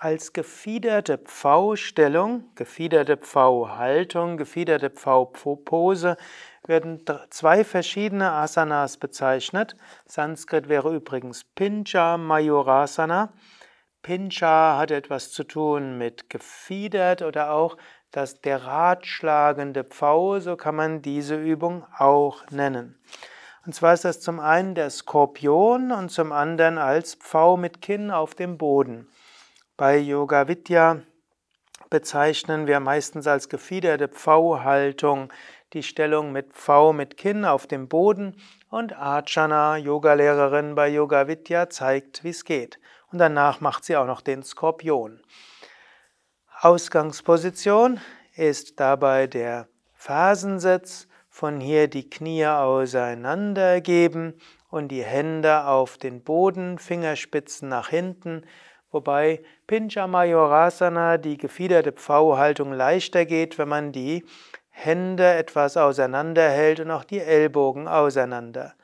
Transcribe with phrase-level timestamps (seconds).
[0.00, 6.16] Als gefiederte Pfaustellung, gefiederte Pfauhaltung, gefiederte Pfau-Pose
[6.68, 9.74] werden zwei verschiedene Asanas bezeichnet.
[10.06, 13.32] Sanskrit wäre übrigens Pincha Mayurasana.
[14.00, 17.76] Pincha hat etwas zu tun mit gefiedert oder auch
[18.12, 23.02] das der ratschlagende Pfau, so kann man diese Übung auch nennen.
[23.66, 28.12] Und zwar ist das zum einen der Skorpion und zum anderen als Pfau mit Kinn
[28.12, 29.08] auf dem Boden.
[29.78, 31.02] Bei Yoga Vidya
[31.88, 35.32] bezeichnen wir meistens als gefiederte Pfau-Haltung
[35.72, 38.34] die Stellung mit Pfau mit Kinn auf dem Boden
[38.70, 42.80] und Archana, Yogalehrerin bei Yoga Vidya, zeigt, wie es geht.
[43.12, 45.20] Und danach macht sie auch noch den Skorpion.
[46.60, 48.00] Ausgangsposition
[48.34, 51.06] ist dabei der Fersensitz.
[51.28, 58.42] Von hier die Knie auseinandergeben und die Hände auf den Boden, Fingerspitzen nach hinten
[58.90, 64.24] wobei Pincha Mayurasana, die gefiederte Pfauhaltung, leichter geht, wenn man die
[64.70, 68.74] Hände etwas auseinander hält und auch die Ellbogen auseinander.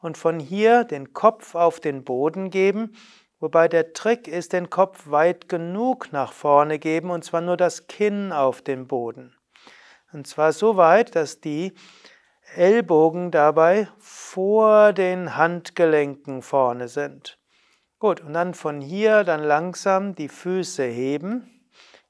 [0.00, 2.92] Und von hier den Kopf auf den Boden geben,
[3.40, 7.86] wobei der Trick ist, den Kopf weit genug nach vorne geben, und zwar nur das
[7.86, 9.36] Kinn auf den Boden.
[10.12, 11.72] Und zwar so weit, dass die
[12.54, 17.38] Ellbogen dabei vor den Handgelenken vorne sind.
[18.04, 21.48] Gut, und dann von hier dann langsam die Füße heben.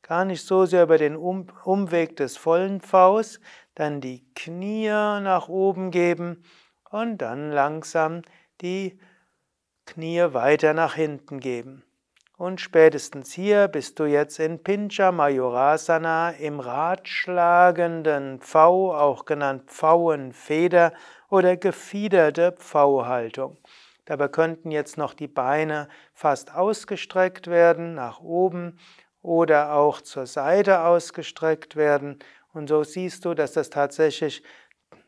[0.03, 3.39] Gar nicht so sehr über den um Umweg des vollen Faust.
[3.77, 6.43] Dann die Knie nach oben geben
[6.91, 8.23] und dann langsam
[8.61, 8.99] die
[9.87, 11.85] Knie weiter nach hinten geben.
[12.37, 20.93] Und spätestens hier bist du jetzt in Pincha Mayurasana im ratschlagenden V, auch genannt Pfauenfeder
[21.31, 23.59] oder gefiederte Pfauhaltung.
[24.05, 28.79] Dabei könnten jetzt noch die Beine fast ausgestreckt werden, nach oben
[29.23, 32.19] oder auch zur Seite ausgestreckt werden.
[32.53, 34.43] Und so siehst du, dass das tatsächlich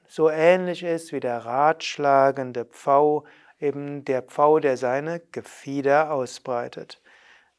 [0.09, 3.25] so ähnlich ist wie der ratschlagende Pfau,
[3.59, 7.03] eben der Pfau, der seine Gefieder ausbreitet.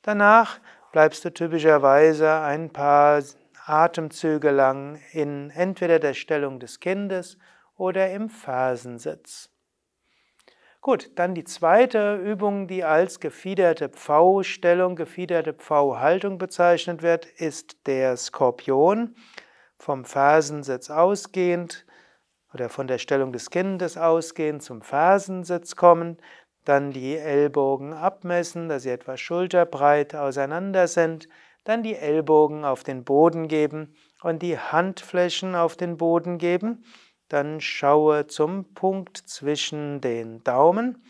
[0.02, 0.60] Danach
[0.92, 3.22] bleibst du typischerweise ein paar
[3.66, 7.38] Atemzüge lang in entweder der Stellung des Kindes
[7.76, 9.52] oder im Fersensitz.
[10.82, 18.16] Gut, dann die zweite Übung, die als gefiederte Pfau-Stellung, gefiederte Pfau-Haltung bezeichnet wird, ist der
[18.16, 19.16] Skorpion.
[19.80, 21.86] Vom Fersensitz ausgehend
[22.54, 26.18] oder von der Stellung des Kindes ausgehend zum Fersensitz kommen,
[26.64, 31.28] dann die Ellbogen abmessen, dass sie etwa schulterbreit auseinander sind,
[31.64, 36.84] dann die Ellbogen auf den Boden geben und die Handflächen auf den Boden geben
[37.30, 41.04] dann schaue zum Punkt zwischen den Daumen.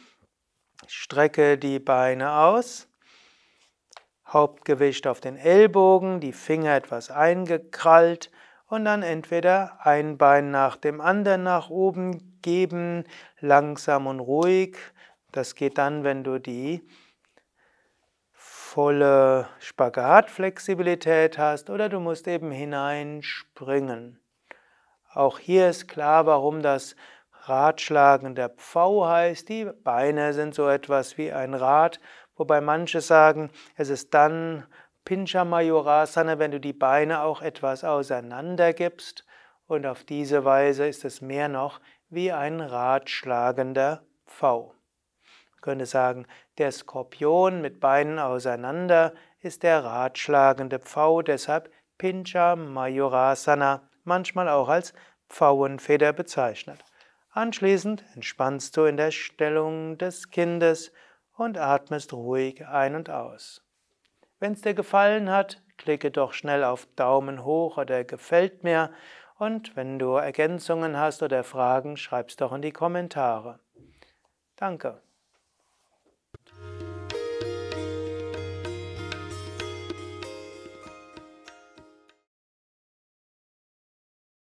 [0.88, 2.88] Strecke die Beine aus.
[4.28, 8.29] Hauptgewicht auf den Ellbogen, die Finger etwas eingekrallt
[8.67, 13.05] und dann entweder ein Bein nach dem anderen nach oben geben,
[13.39, 14.78] langsam und ruhig.
[15.31, 16.85] Das geht dann, wenn du die
[18.34, 24.19] volle Spagatflexibilität hast oder du musst eben hineinspringen.
[25.17, 26.95] Auch hier ist klar, warum das
[27.45, 29.50] Ratschlagen der Pfau heißt.
[29.50, 32.00] Die Beine sind so etwas wie ein Rad,
[32.35, 34.67] wobei manche sagen, es ist dann
[35.05, 39.25] Pincha Mayurasana, wenn du die Beine auch etwas auseinander gibst.
[39.66, 44.75] Und auf diese Weise ist es mehr noch wie ein ratschlagender Pfau.
[45.53, 46.28] Man könnte sagen,
[46.59, 54.94] der Skorpion mit Beinen auseinander ist der ratschlagende Pfau, deshalb Pincha Mayurasana manchmal auch als
[55.29, 56.84] Pfauenfeder bezeichnet.
[57.31, 60.91] Anschließend entspannst du in der Stellung des Kindes
[61.35, 63.63] und atmest ruhig ein und aus.
[64.40, 68.91] Wenn es dir gefallen hat, klicke doch schnell auf Daumen hoch oder gefällt mir
[69.38, 73.59] und wenn du Ergänzungen hast oder Fragen, schreib's doch in die Kommentare.
[74.56, 75.01] Danke.